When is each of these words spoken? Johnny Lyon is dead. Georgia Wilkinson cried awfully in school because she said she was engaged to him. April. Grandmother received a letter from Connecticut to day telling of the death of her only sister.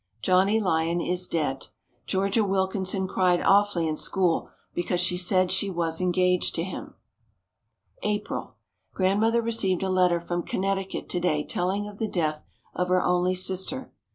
Johnny 0.23 0.59
Lyon 0.59 0.99
is 0.99 1.27
dead. 1.27 1.67
Georgia 2.07 2.43
Wilkinson 2.43 3.07
cried 3.07 3.39
awfully 3.43 3.87
in 3.87 3.95
school 3.95 4.49
because 4.73 4.99
she 4.99 5.15
said 5.15 5.51
she 5.51 5.69
was 5.69 6.01
engaged 6.01 6.55
to 6.55 6.63
him. 6.63 6.95
April. 8.01 8.55
Grandmother 8.95 9.43
received 9.43 9.83
a 9.83 9.89
letter 9.91 10.19
from 10.19 10.41
Connecticut 10.41 11.07
to 11.09 11.19
day 11.19 11.43
telling 11.43 11.87
of 11.87 11.99
the 11.99 12.07
death 12.07 12.45
of 12.73 12.87
her 12.87 13.03
only 13.03 13.35
sister. 13.35 13.91